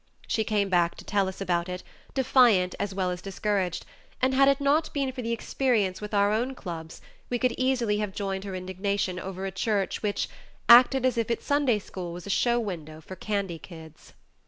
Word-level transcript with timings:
She 0.27 0.43
came 0.43 0.67
back 0.67 0.95
to 0.95 1.05
tell 1.05 1.27
us 1.27 1.41
about 1.41 1.69
it, 1.69 1.83
defiant 2.15 2.73
as 2.79 2.91
well 2.91 3.11
as 3.11 3.21
discouraged, 3.21 3.85
and 4.19 4.33
had 4.33 4.47
it 4.47 4.59
not 4.59 4.91
been 4.95 5.11
for 5.11 5.21
the 5.21 5.31
experience 5.31 6.01
with 6.01 6.11
our 6.11 6.31
own 6.33 6.55
clubs, 6.55 7.01
we 7.29 7.37
could 7.37 7.53
easily 7.55 7.99
have 7.99 8.11
joined 8.15 8.43
her 8.43 8.55
indignation 8.55 9.19
over 9.19 9.45
a 9.45 9.51
church 9.51 10.01
which 10.01 10.27
"acted 10.67 11.05
as 11.05 11.19
if 11.19 11.29
its 11.29 11.45
Sunday 11.45 11.77
School 11.77 12.13
was 12.13 12.25
a 12.25 12.31
show 12.31 12.59
window 12.59 12.99
for 12.99 13.15
candy 13.15 13.59
kids." 13.59 14.13